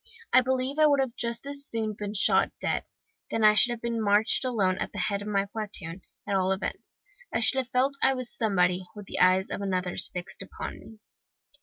[0.33, 2.85] I believe I would have just as soon been shot dead
[3.29, 6.97] then I should have marched alone at the head of my platoon, at all events;
[7.31, 10.99] I should have felt I was somebody, with the eyes of others fixed upon me.